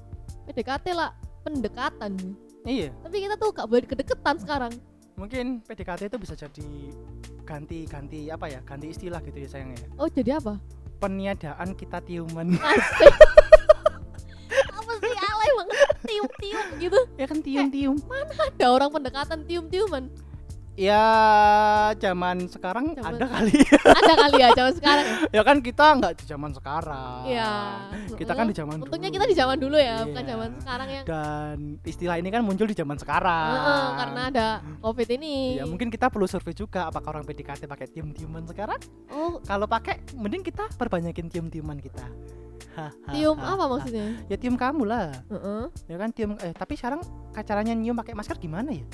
[0.51, 1.15] PDKT lah
[1.47, 2.19] pendekatan
[2.69, 2.89] iya.
[3.05, 4.73] Tapi kita tuh gak boleh kedeketan sekarang.
[5.21, 6.69] Mungkin PDKT itu bisa jadi
[7.45, 10.63] ganti-ganti apa ya ganti istilah gitu ya sayangnya oh jadi apa?
[11.03, 12.55] Peniadaan kita tiuman
[14.79, 17.01] apa sih alay banget tium-tium gitu.
[17.19, 17.97] Ya kan tium-tium
[18.39, 20.09] ada orang pendekatan tium-tiuman
[20.75, 21.05] ya
[21.97, 23.53] zaman sekarang Zaman- ada kali
[23.85, 25.17] ada kali ya zaman sekarang ya?
[25.37, 27.53] ya kan kita nggak di zaman sekarang Iya.
[28.15, 29.17] kita kan di zaman untungnya dulu.
[29.19, 30.31] kita di zaman dulu ya bukan Iya.
[30.31, 34.47] zaman sekarang yang dan istilah ini kan muncul di zaman sekarang Heeh, karena ada
[34.81, 38.81] covid ini ya mungkin kita perlu survei juga apakah orang PDKT pakai tium-tiuman sekarang
[39.11, 42.07] oh kalau pakai mending kita perbanyakin tium-tiuman kita
[42.71, 43.11] Hahaha.
[43.11, 45.65] tium apa maksudnya ya tium kamu lah Heeh.
[45.91, 47.03] ya kan tium eh tapi sekarang
[47.37, 48.87] caranya nyium pakai masker gimana ya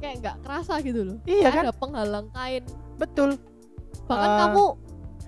[0.00, 1.16] kayak nggak kerasa gitu loh.
[1.22, 1.62] Iya Kayak kan?
[1.62, 2.64] ada penghalang kain.
[2.96, 3.30] Betul.
[4.04, 4.64] Bahkan Eh, kamu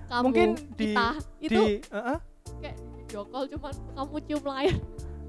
[0.03, 1.07] kamu mungkin di- kita
[1.39, 2.17] itu di Heeh.
[2.59, 4.77] kayak video call cuman kamu cium layar.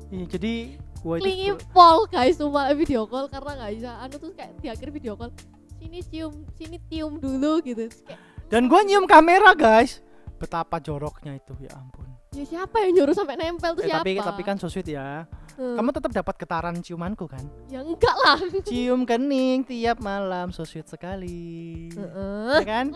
[0.07, 0.55] Iya, jadi
[1.01, 3.91] gua klingi pol guys cuma video call karena nggak bisa.
[3.99, 5.31] Anu tuh kayak di akhir video call
[5.77, 7.89] sini cium sini tium dulu gitu.
[8.05, 10.01] Kayak dan gua nyium kamera guys.
[10.35, 12.05] Betapa joroknya itu ya ampun
[12.35, 14.03] ya siapa yang nyuruh sampai nempel tuh Eh, siapa?
[14.03, 15.25] tapi tapi kan so sweet ya.
[15.55, 15.79] Hmm.
[15.79, 17.47] kamu tetap dapat getaran ciumanku kan?
[17.71, 18.43] Ya enggak lah.
[18.67, 21.87] Cium kening tiap malam so sweet sekali.
[21.95, 22.59] Heeh.
[22.59, 22.87] ya kan?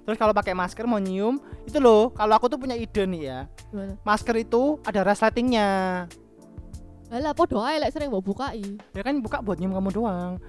[0.00, 3.40] Terus kalau pakai masker mau nyium itu loh kalau aku tuh punya ide nih ya.
[3.68, 4.00] Gimana?
[4.00, 5.68] Masker itu ada resletingnya.
[7.06, 8.64] Lah podo ae lek sering mau bukai.
[8.96, 10.40] Ya kan buka buat nyium kamu doang.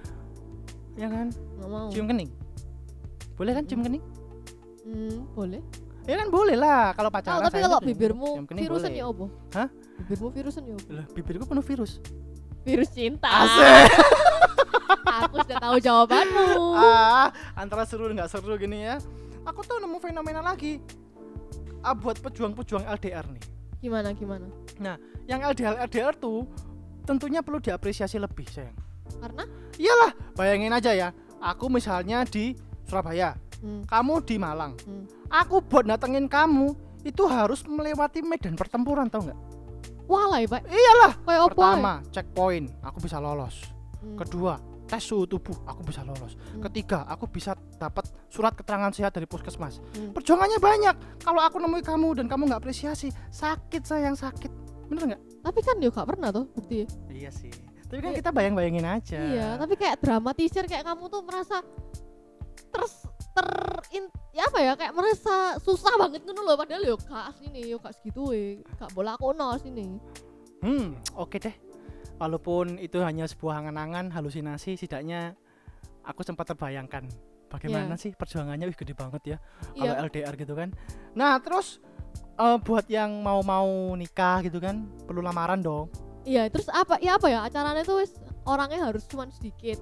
[0.96, 1.28] Ya kan?
[1.30, 1.88] Nggak mau.
[1.92, 2.32] Cium kening.
[3.36, 4.00] Boleh kan cium kening?
[4.82, 5.60] Hmm, boleh
[6.08, 9.68] ya kan boleh lah kalau Oh, pacaran tapi saya kalau bibirmu virusan ya opo Hah?
[10.00, 12.00] bibirmu virusan ya opo Lah, bibirku penuh virus.
[12.64, 13.28] Virus cinta.
[13.28, 13.92] Asik.
[15.24, 16.48] aku sudah tahu jawabanmu.
[16.76, 18.96] Ah antara seru dan nggak seru gini ya.
[19.44, 20.80] Aku tuh nemu fenomena lagi.
[21.80, 23.44] Ah, buat pejuang-pejuang LDR nih.
[23.78, 24.48] Gimana gimana?
[25.30, 26.44] Yang LDR LDR tuh
[27.06, 28.74] tentunya perlu diapresiasi lebih sayang.
[29.22, 29.44] Karena?
[29.78, 31.08] Iyalah bayangin aja ya.
[31.38, 34.74] Aku misalnya di Surabaya hmm, kamu di Malang.
[34.84, 35.06] Hmm.
[35.28, 36.72] Aku buat datengin kamu
[37.04, 39.38] itu harus melewati medan pertempuran tau nggak?
[40.08, 40.64] Walai pak.
[40.66, 41.12] Iyalah.
[41.20, 43.60] Kayak pertama checkpoint aku bisa lolos.
[44.00, 44.56] Hmm, kedua
[44.88, 46.32] tes suhu tubuh aku bisa lolos.
[46.32, 46.64] Hmm.
[46.64, 49.84] ketiga aku bisa dapat surat keterangan sehat dari puskesmas.
[49.94, 50.16] Hmm.
[50.16, 50.96] perjuangannya banyak.
[51.20, 54.48] Kalau aku nemui kamu dan kamu nggak apresiasi sakit sayang sakit.
[54.88, 55.22] Bener nggak?
[55.44, 57.52] Tapi kan yo gak pernah tuh bukti iya sih.
[57.88, 58.18] Tapi kan Iya.
[58.20, 59.16] kita bayang bayangin aja.
[59.20, 61.60] Iya tapi kayak dramatisir kayak kamu tuh merasa
[62.72, 63.04] terus
[63.38, 63.48] ter
[63.94, 67.78] in- ya apa ya kayak merasa susah banget ngono loh padahal yo gak asline yo
[67.78, 68.42] gak segitu we
[68.74, 70.02] gak boleh aku no sini
[70.62, 71.54] hmm oke deh.
[72.18, 75.38] Walaupun itu hanya sebuah angan-angan halusinasi setidaknya
[76.02, 77.06] aku sempat terbayangkan
[77.46, 78.66] bagaimana sih perjuangannya.
[78.66, 79.36] Wih gede banget ya
[79.78, 80.02] kalau iya.
[80.02, 80.74] LDR gitu kan.
[81.14, 81.78] Nah terus
[82.42, 85.86] eh, buat yang mau-mau nikah gitu kan perlu lamaran dong.
[86.26, 88.10] Iya terus apa ya apa ya acaranya tuh wis
[88.42, 89.78] orangnya harus cuman sedikit.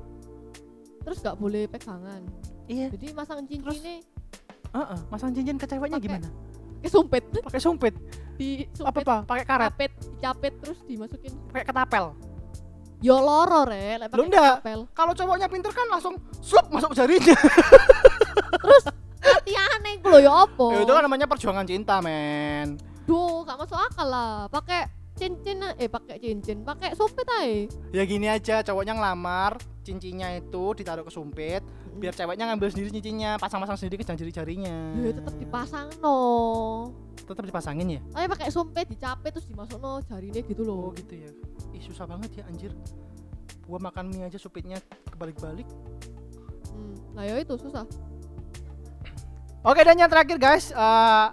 [1.08, 2.20] Terus gak boleh pegangan
[2.66, 2.86] iya.
[2.90, 4.02] Jadi masang cincinnya
[4.76, 6.28] Heeh, masang cincin ke ceweknya Pakai- gimana?
[6.76, 7.94] kesumpit pakai sumpit?
[8.36, 9.16] Di apa sumpit apa?
[9.24, 9.66] Pakai karet?
[9.72, 11.32] capit dicapit terus dimasukin.
[11.50, 12.04] Pakai ketapel?
[13.00, 13.96] Yo loro re.
[14.12, 17.34] Lu pakai kapel kalau cowoknya pinter kan langsung slup masuk jarinya.
[18.62, 18.84] Terus
[19.26, 22.78] latihannya iku lho yo opo Ya, itu kan namanya perjuangan cinta men.
[23.06, 24.46] Duh gak masuk akal lah.
[24.46, 30.76] Pakai cincin eh pakai cincin pakai sumpit aja ya gini aja cowoknya ngelamar cincinnya itu
[30.76, 31.64] ditaruh ke sumpit
[31.96, 34.76] biar ceweknya ngambil sendiri cincinnya pasang-pasang sendiri ke jari-jarinya.
[35.00, 36.18] Ya tetap dipasang no
[37.26, 38.00] tetap dipasangin ya?
[38.14, 41.30] Tapi pakai sumpit dicapit terus dimasuk no jarinya gitu oh loh gitu ya.
[41.74, 42.70] Ih susah banget ya anjir.
[43.66, 44.78] Gua makan mie aja supitnya
[45.10, 45.66] kebalik-balik.
[46.76, 46.96] Hmm.
[47.16, 47.88] nah ya itu susah.
[49.66, 51.28] Oke dan yang terakhir guys, eh,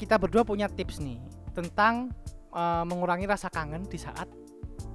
[0.00, 1.20] kita berdua punya tips nih
[1.52, 2.10] tentang
[2.50, 4.26] eh, mengurangi rasa kangen di saat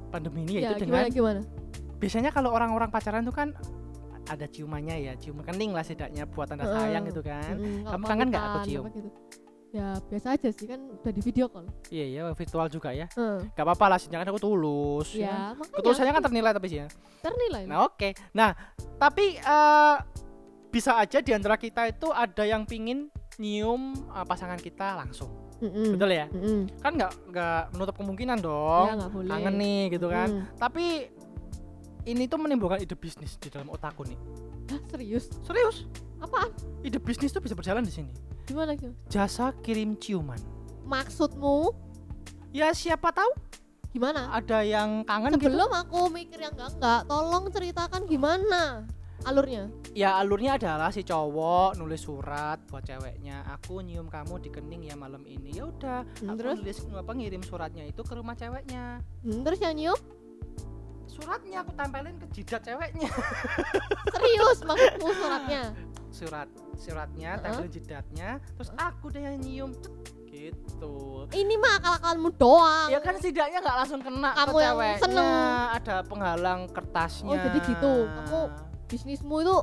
[0.10, 1.42] pandemi ini ya yaitu gimana dengan gimana?
[2.00, 3.52] biasanya kalau orang-orang pacaran tuh kan
[4.26, 7.54] ada ciumannya ya, cium kening lah setidaknya buat tanda sayang gitu kan.
[7.54, 8.84] Mm, Kamu nggak kangen nggak aku cium?
[8.90, 9.10] gitu.
[9.70, 13.12] ya biasa aja sih kan udah di video call Iya ya virtual juga ya.
[13.12, 13.44] Heeh.
[13.52, 15.12] Gak apa-apa lah, setidaknya kan aku tulus.
[15.12, 16.88] ya ya Ketulusannya kan ternilai tapi sih ya.
[17.20, 18.56] ternilai Nah oke, nah
[18.96, 19.96] tapi eh,
[20.70, 25.28] bisa aja di antara kita itu ada yang pingin nyium eh, pasangan kita langsung,
[25.60, 25.92] Mm-mm.
[25.92, 26.32] betul ya?
[26.32, 26.72] Mm-mm.
[26.80, 30.44] kan nggak nggak menutup kemungkinan ya dong nggak boleh kangen nih gitu kan Mm.
[30.56, 30.86] tapi
[32.06, 34.18] ini tuh menimbulkan ide bisnis di dalam otakku nih.
[34.70, 35.30] Hah, serius?
[35.42, 35.86] Serius?
[36.18, 36.50] Apaan?
[36.82, 38.14] Ide bisnis tuh bisa berjalan di sini.
[38.46, 40.38] Gimana gitu jasa kirim ciuman.
[40.86, 41.74] Maksudmu?
[42.54, 43.34] Ya siapa tahu.
[43.90, 44.30] Gimana?
[44.30, 45.50] Ada yang kangen gitu.
[45.50, 47.02] Sebelum aku mikir yang enggak enggak.
[47.06, 48.86] Tolong ceritakan gimana
[49.26, 49.72] alurnya.
[49.98, 53.42] Ya alurnya adalah si cowok nulis surat buat ceweknya.
[53.50, 55.56] Aku nyium kamu di kening ya malam ini.
[55.56, 56.58] Ya udah Hmm, aku terus?
[56.62, 59.02] nulis apa ngirim suratnya itu ke rumah ceweknya.
[59.26, 60.00] Hmm, terus yang nyium
[61.16, 63.10] suratnya aku tempelin ke jidat ceweknya
[64.14, 65.62] serius maksudmu suratnya
[66.10, 67.42] surat suratnya Heeh.
[67.42, 69.72] tempelin jidatnya terus aku deh yang nyium
[70.28, 72.88] gitu Ini mah akal-akalanmu doang.
[72.88, 75.32] ya kan setidaknya nggak langsung kena Kamu ke yang seneng.
[75.72, 77.94] ada penghalang kertasnya Oh, jadi gitu.
[78.06, 78.42] Kamu
[78.86, 79.56] Bisnismu itu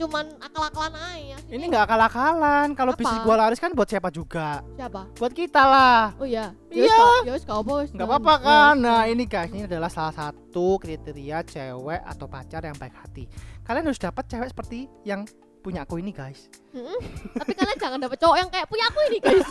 [0.00, 1.36] cuman akal-akalan aja.
[1.46, 5.12] ini nggak akal-akalan kalau bisnis gua laris kan buat siapa juga Siapa?
[5.14, 6.56] buat kita lah Oh iya.
[6.66, 6.96] Iya.
[7.22, 7.90] Ya wis apa wis.
[7.90, 8.82] nggak Nah, apa-apa ya kan wis.
[8.82, 13.28] nah ini guys ini adalah salah satu kriteria cewek atau pacar yang baik hati
[13.62, 15.28] kalian harus dapat cewek seperti yang
[15.60, 16.96] punya aku ini guys Mm-mm.
[17.34, 19.44] Tapi kalian jangan dapet cowok yang kayak punya aku ini guys.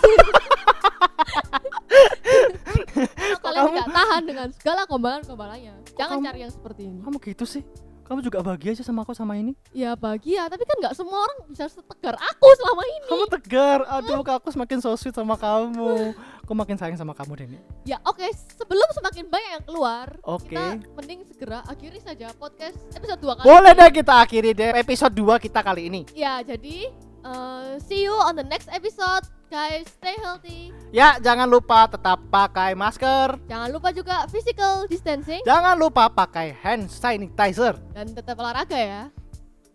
[3.40, 7.00] Kalian nggak tahan dengan segala gombalan-gombalannya, jangan kamu- cari yang seperti ini.
[7.02, 7.64] kamu gitu sih
[8.10, 9.54] kamu juga bahagia aja sama aku sama ini.
[9.69, 13.06] Ya bahagia, tapi kan nggak semua orang bisa setegar aku selama ini.
[13.06, 13.80] kamu tegar.
[13.86, 16.17] Aduh aku semakin so sweet sama kamu.
[16.41, 17.62] Aku makin sayang sama kamu Deni.
[17.86, 18.26] Ya oke,
[18.58, 20.50] sebelum semakin banyak yang keluar, Oke.
[20.58, 23.80] kita mending segera akhiri saja podcast episode 2 kali boleh ini.
[23.86, 26.02] deh kita akhiri deh episode 2 kita kali ini.
[26.17, 26.89] Ya, jadi
[27.22, 29.86] uh, see you on the next episode, guys.
[29.92, 30.70] Stay healthy.
[30.90, 36.88] ya jangan lupa tetap pakai masker Jangan lupa juga physical distancing jangan lupa pakai hand
[36.88, 39.04] sanitizer dan tetap olahraga ya.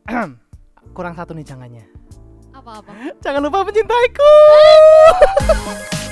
[0.96, 1.84] kurang satu nih jangannya
[2.50, 2.90] Apa-apa.
[3.24, 4.34] jangan lupa mencintaiku